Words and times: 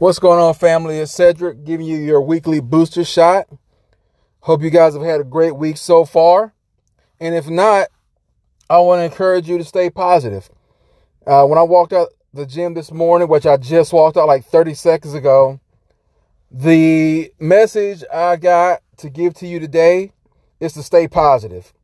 What's 0.00 0.18
going 0.18 0.40
on, 0.40 0.54
family? 0.54 0.96
It's 0.96 1.12
Cedric 1.12 1.62
giving 1.62 1.84
you 1.84 1.98
your 1.98 2.22
weekly 2.22 2.58
booster 2.60 3.04
shot. 3.04 3.46
Hope 4.40 4.62
you 4.62 4.70
guys 4.70 4.94
have 4.94 5.02
had 5.02 5.20
a 5.20 5.24
great 5.24 5.54
week 5.54 5.76
so 5.76 6.06
far. 6.06 6.54
And 7.20 7.34
if 7.34 7.50
not, 7.50 7.88
I 8.70 8.78
want 8.78 9.00
to 9.00 9.04
encourage 9.04 9.46
you 9.46 9.58
to 9.58 9.64
stay 9.64 9.90
positive. 9.90 10.48
Uh, 11.26 11.44
when 11.44 11.58
I 11.58 11.62
walked 11.64 11.92
out 11.92 12.08
the 12.32 12.46
gym 12.46 12.72
this 12.72 12.90
morning, 12.90 13.28
which 13.28 13.44
I 13.44 13.58
just 13.58 13.92
walked 13.92 14.16
out 14.16 14.26
like 14.26 14.46
30 14.46 14.72
seconds 14.72 15.12
ago, 15.12 15.60
the 16.50 17.30
message 17.38 18.02
I 18.10 18.36
got 18.36 18.80
to 18.96 19.10
give 19.10 19.34
to 19.34 19.46
you 19.46 19.60
today 19.60 20.12
is 20.60 20.72
to 20.72 20.82
stay 20.82 21.08
positive. 21.08 21.74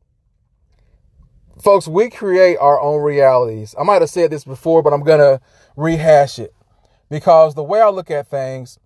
Folks, 1.61 1.87
we 1.87 2.09
create 2.09 2.57
our 2.57 2.81
own 2.81 3.03
realities. 3.03 3.75
I 3.79 3.83
might 3.83 4.01
have 4.01 4.09
said 4.09 4.31
this 4.31 4.43
before, 4.43 4.81
but 4.81 4.91
I'm 4.91 5.03
going 5.03 5.19
to 5.19 5.39
rehash 5.75 6.39
it 6.39 6.55
because 7.09 7.55
the 7.55 7.63
way 7.63 7.81
I 7.81 7.89
look 7.89 8.11
at 8.11 8.27
things, 8.27 8.79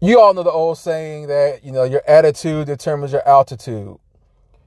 you 0.00 0.20
all 0.20 0.34
know 0.34 0.42
the 0.42 0.50
old 0.50 0.78
saying 0.78 1.28
that, 1.28 1.64
you 1.64 1.72
know, 1.72 1.84
your 1.84 2.02
attitude 2.06 2.66
determines 2.66 3.12
your 3.12 3.26
altitude. 3.26 3.96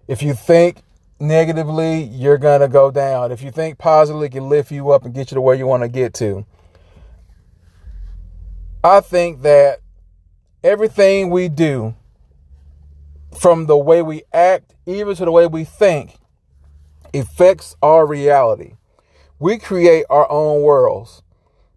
If 0.08 0.24
you 0.24 0.34
think 0.34 0.82
negatively, 1.20 2.04
you're 2.04 2.38
going 2.38 2.62
to 2.62 2.68
go 2.68 2.92
down. 2.92 3.32
If 3.32 3.42
you 3.42 3.52
think 3.52 3.78
positively, 3.78 4.28
it 4.28 4.32
can 4.32 4.50
lift 4.50 4.72
you 4.72 4.92
up 4.92 5.06
and 5.06 5.14
get 5.14 5.32
you 5.32 5.36
to 5.36 5.42
where 5.42 5.56
you 5.56 5.68
want 5.68 5.84
to 5.84 5.90
get 5.90 6.14
to. 6.16 6.46
I 8.84 9.02
think 9.02 9.42
that 9.42 9.80
everything 10.64 11.30
we 11.30 11.50
do, 11.50 11.96
from 13.40 13.66
the 13.66 13.78
way 13.78 14.02
we 14.02 14.24
act, 14.34 14.74
even 14.86 15.16
to 15.16 15.26
the 15.26 15.32
way 15.32 15.46
we 15.46 15.64
think, 15.66 16.16
affects 17.14 17.76
our 17.82 18.06
reality. 18.06 18.74
We 19.40 19.60
create 19.60 20.06
our 20.10 20.30
own 20.32 20.62
worlds. 20.62 21.22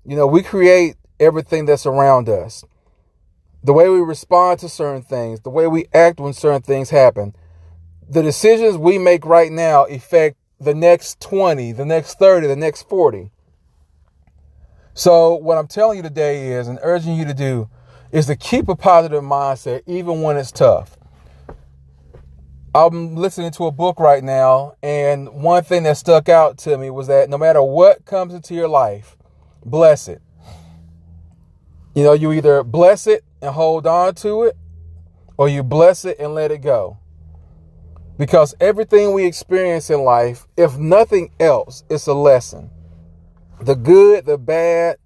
You 0.05 0.17
know, 0.17 0.27
we 0.27 0.43
create 0.43 0.97
everything 1.19 1.67
that's 1.67 1.87
around 1.87 2.29
us. 2.29 2.65
The 3.63 3.73
way 3.73 3.89
we 3.89 4.01
respond 4.01 4.61
to 4.61 4.69
certain 4.69 5.03
things, 5.03 5.41
the 5.41 5.51
way 5.51 5.67
we 5.67 5.87
act 5.93 6.19
when 6.19 6.33
certain 6.33 6.63
things 6.63 6.91
happen. 6.91 7.35
The 8.09 8.23
decisions 8.23 8.79
we 8.79 8.99
make 8.99 9.27
right 9.27 9.53
now 9.53 9.85
affect 9.85 10.37
the 10.59 10.75
next 10.75 11.21
20, 11.21 11.73
the 11.73 11.85
next 11.85 12.19
30, 12.19 12.47
the 12.47 12.57
next 12.57 12.89
40. 12.89 13.31
So, 14.95 15.35
what 15.35 15.59
I'm 15.59 15.69
telling 15.69 15.99
you 15.99 16.03
today 16.03 16.53
is, 16.53 16.67
and 16.69 16.79
urging 16.83 17.15
you 17.15 17.25
to 17.27 17.35
do, 17.35 17.69
is 18.11 18.27
to 18.27 18.37
keep 18.37 18.69
a 18.69 18.75
positive 18.75 19.23
mindset 19.23 19.83
even 19.87 20.23
when 20.23 20.37
it's 20.37 20.51
tough. 20.51 20.97
I'm 22.75 23.17
listening 23.17 23.51
to 23.53 23.67
a 23.67 23.73
book 23.73 23.99
right 23.99 24.23
now, 24.23 24.75
and 24.83 25.29
one 25.43 25.65
thing 25.65 25.85
that 25.85 25.97
stuck 25.97 26.29
out 26.29 26.59
to 26.59 26.79
me 26.79 26.91
was 26.91 27.07
that 27.09 27.29
no 27.29 27.39
matter 27.39 27.63
what 27.63 28.05
comes 28.05 28.35
into 28.35 28.55
your 28.55 28.69
life, 28.69 29.17
bless 29.65 30.09
it. 30.09 30.21
You 31.95 32.05
know, 32.05 32.13
you 32.13 32.33
either 32.33 32.63
bless 32.63 33.07
it 33.07 33.25
and 33.43 33.53
hold 33.53 33.87
on 33.87 34.15
to 34.17 34.45
it, 34.45 34.57
or 35.37 35.49
you 35.49 35.63
bless 35.63 36.05
it 36.05 36.19
and 36.19 36.35
let 36.35 36.51
it 36.51 36.59
go. 36.59 36.99
Because 38.19 38.55
everything 38.61 39.13
we 39.13 39.25
experience 39.25 39.91
in 39.91 40.03
life, 40.03 40.47
if 40.57 40.77
nothing 40.77 41.31
else, 41.41 41.85
it's 41.89 42.07
a 42.07 42.15
lesson. 42.15 42.71
The 43.61 43.75
good, 43.75 44.27
the 44.27 44.39
bad, 44.39 44.97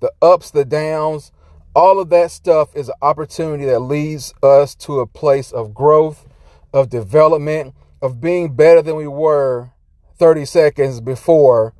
the 0.00 0.12
ups, 0.20 0.50
the 0.50 0.64
downs, 0.64 1.30
all 1.74 2.00
of 2.00 2.08
that 2.10 2.30
stuff 2.30 2.74
is 2.74 2.88
an 2.88 2.94
opportunity 3.02 3.64
that 3.66 3.80
leads 3.80 4.32
us 4.42 4.74
to 4.76 5.00
a 5.00 5.06
place 5.06 5.52
of 5.52 5.74
growth, 5.74 6.26
of 6.72 6.88
development, 6.88 7.74
of 8.00 8.20
being 8.20 8.54
better 8.54 8.82
than 8.82 8.96
we 8.96 9.06
were 9.06 9.70
30 10.18 10.44
seconds 10.44 11.00
before 11.00 11.74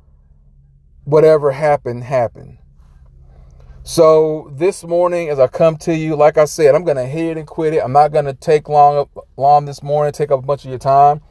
whatever 1.05 1.51
happened, 1.51 2.03
happened. 2.03 2.57
So 3.83 4.51
this 4.51 4.83
morning, 4.83 5.29
as 5.29 5.39
I 5.39 5.47
come 5.47 5.77
to 5.77 5.95
you, 5.95 6.15
like 6.15 6.37
I 6.37 6.45
said, 6.45 6.73
I'm 6.73 6.83
going 6.83 6.97
to 6.97 7.05
hit 7.05 7.31
it 7.31 7.37
and 7.37 7.47
quit 7.47 7.75
it. 7.75 7.83
I'm 7.83 7.91
not 7.91 8.11
going 8.11 8.25
to 8.25 8.33
take 8.33 8.67
long, 8.67 9.07
long 9.37 9.65
this 9.65 9.83
morning, 9.83 10.11
take 10.11 10.31
up 10.31 10.39
a 10.39 10.45
bunch 10.45 10.65
of 10.65 10.71
your 10.71 10.79
time, 10.79 11.21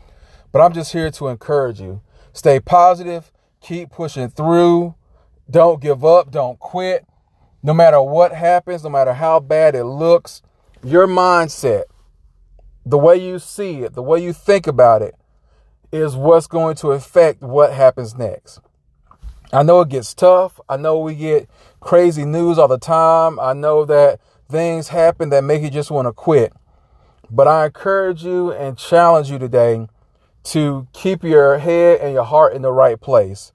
but 0.52 0.61
I'm 0.61 0.73
just 0.73 0.92
here 0.92 1.11
to 1.11 1.29
encourage 1.29 1.80
you. 1.80 2.01
Stay 2.33 2.61
positive, 2.61 3.33
keep 3.61 3.90
pushing 3.90 4.30
through, 4.30 4.95
don't 5.51 5.80
give 5.83 6.05
up, 6.05 6.30
don't 6.30 6.58
quit. 6.61 7.05
No 7.63 7.74
matter 7.74 8.01
what 8.01 8.33
happens, 8.33 8.84
no 8.84 8.90
matter 8.90 9.14
how 9.14 9.40
bad 9.40 9.74
it 9.74 9.84
looks, 9.84 10.42
your 10.84 11.08
mindset, 11.08 11.84
the 12.86 12.98
way 12.98 13.17
you 13.17 13.40
see 13.40 13.80
it, 13.80 13.95
the 13.95 14.02
way 14.02 14.23
you 14.23 14.33
think 14.33 14.68
about 14.68 15.02
it, 15.02 15.17
is 15.90 16.14
what's 16.14 16.46
going 16.46 16.77
to 16.77 16.92
affect 16.92 17.42
what 17.42 17.73
happens 17.73 18.14
next. 18.14 18.61
I 19.55 19.63
know 19.63 19.83
it 19.83 19.89
gets 19.89 20.13
tough. 20.15 20.59
I 20.69 20.77
know 20.77 20.98
we 20.98 21.15
get 21.15 21.48
crazy 21.79 22.25
news 22.25 22.59
all 22.59 22.67
the 22.67 22.77
time. 22.77 23.39
I 23.39 23.53
know 23.53 23.85
that 23.85 24.19
things 24.51 24.89
happen 24.89 25.29
that 25.31 25.45
make 25.45 25.63
you 25.63 25.70
just 25.70 25.92
want 25.92 26.07
to 26.07 26.13
quit. 26.13 26.53
But 27.31 27.47
I 27.47 27.67
encourage 27.67 28.25
you 28.25 28.51
and 28.51 28.77
challenge 28.77 29.31
you 29.31 29.39
today 29.39 29.87
to 30.45 30.89
keep 30.93 31.23
your 31.23 31.59
head 31.59 32.01
and 32.01 32.13
your 32.13 32.25
heart 32.25 32.55
in 32.55 32.63
the 32.63 32.73
right 32.73 33.01
place. 33.01 33.53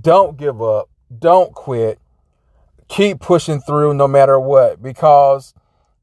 Don't 0.00 0.36
give 0.36 0.62
up. 0.62 0.88
Don't 1.18 1.52
quit. 1.52 1.98
Keep 2.86 3.18
pushing 3.18 3.60
through 3.60 3.94
no 3.94 4.06
matter 4.06 4.38
what. 4.38 4.80
Because 4.80 5.54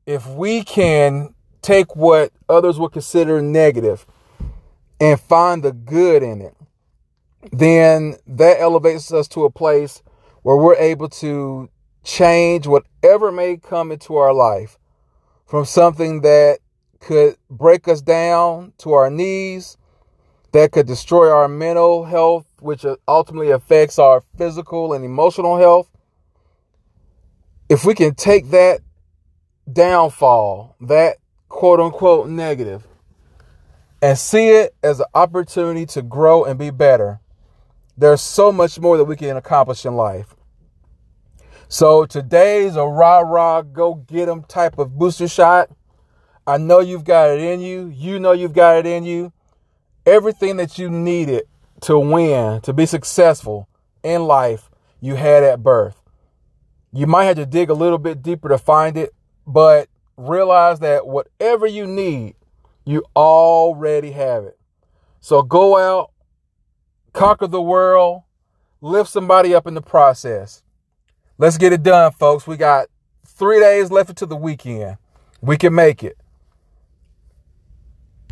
if 0.06 0.28
we 0.28 0.64
can 0.64 1.34
take 1.62 1.96
what 1.96 2.34
others 2.50 2.78
would 2.78 2.92
consider 2.92 3.42
negative 3.42 4.06
and 5.00 5.18
find 5.18 5.64
the 5.64 5.72
good 5.72 6.24
in 6.24 6.42
it, 6.42 6.56
then 7.52 8.16
that 8.28 8.60
elevates 8.60 9.12
us 9.14 9.28
to 9.30 9.46
a 9.46 9.50
place 9.50 10.02
where 10.44 10.58
we're 10.58 10.76
able 10.76 11.10
to 11.10 11.70
change 12.04 12.68
whatever 12.68 13.32
may 13.32 13.58
come 13.58 13.92
into 13.92 14.16
our 14.16 14.34
life 14.34 14.78
from 15.46 15.66
something 15.66 16.22
that 16.22 16.60
could 17.00 17.36
break 17.50 17.88
us 17.88 18.02
down 18.02 18.74
to 18.78 18.94
our 18.94 19.10
knees, 19.10 19.78
that 20.52 20.72
could 20.72 20.88
destroy 20.88 21.30
our 21.32 21.48
mental 21.48 22.06
health, 22.06 22.46
which 22.60 22.86
uh, 22.86 22.96
ultimately 23.08 23.52
affects 23.52 23.98
our 24.00 24.22
physical 24.38 24.94
and 24.94 25.06
emotional 25.06 25.58
health. 25.58 25.90
If 27.70 27.86
we 27.86 27.94
can 27.94 28.16
take 28.16 28.50
that 28.50 28.82
downfall, 29.72 30.76
that 30.82 31.18
quote 31.48 31.80
unquote 31.80 32.28
negative, 32.28 32.86
and 34.02 34.18
see 34.18 34.50
it 34.50 34.76
as 34.82 35.00
an 35.00 35.06
opportunity 35.14 35.86
to 35.86 36.02
grow 36.02 36.44
and 36.44 36.58
be 36.58 36.70
better, 36.70 37.20
there's 38.00 38.22
so 38.22 38.52
much 38.52 38.80
more 38.80 38.98
that 38.98 39.04
we 39.04 39.18
can 39.18 39.36
accomplish 39.36 39.86
in 39.86 39.96
life. 39.96 40.34
So 41.68 42.06
today's 42.06 42.78
a 42.78 42.86
rah 42.86 43.20
rah 43.20 43.62
go 43.62 43.96
get 43.96 44.30
'em 44.30 44.44
type 44.44 44.80
of 44.80 44.98
booster 44.98 45.28
shot. 45.28 45.70
I 46.48 46.58
know 46.58 46.80
you've 46.80 47.04
got 47.04 47.30
it 47.30 47.42
in 47.42 47.60
you. 47.60 47.88
You 47.94 48.18
know 48.18 48.32
you've 48.32 48.54
got 48.54 48.78
it 48.78 48.86
in 48.86 49.04
you. 49.04 49.34
Everything 50.06 50.56
that 50.58 50.80
you 50.80 50.90
needed 50.90 51.44
to 51.82 52.00
win, 52.00 52.62
to 52.62 52.74
be 52.74 52.86
successful 52.86 53.68
in 54.02 54.24
life, 54.24 54.72
you 55.02 55.16
had 55.16 55.44
at 55.44 55.62
birth. 55.62 56.02
You 56.92 57.06
might 57.06 57.26
have 57.26 57.36
to 57.36 57.46
dig 57.46 57.70
a 57.70 57.74
little 57.74 58.00
bit 58.00 58.24
deeper 58.24 58.50
to 58.50 58.58
find 58.58 58.98
it, 58.98 59.14
but 59.46 59.90
realize 60.18 60.80
that 60.80 61.06
whatever 61.06 61.68
you 61.68 61.86
need, 61.86 62.36
you 62.86 63.04
already 63.16 64.12
have 64.12 64.46
it. 64.46 64.58
So 65.20 65.44
go 65.44 65.78
out, 65.78 66.12
conquer 67.14 67.48
the 67.48 67.62
world, 67.62 68.24
lift 68.82 69.10
somebody 69.10 69.54
up 69.56 69.68
in 69.68 69.74
the 69.74 69.82
process. 69.82 70.64
Let's 71.38 71.58
get 71.58 71.74
it 71.74 71.84
done, 71.84 72.12
folks. 72.14 72.48
We 72.48 72.58
got 72.58 72.88
three 73.26 73.60
days 73.60 73.92
left 73.92 74.10
until 74.10 74.28
the 74.28 74.36
weekend. 74.36 74.98
We 75.42 75.58
can 75.58 75.74
make 75.74 76.04
it. 76.04 76.18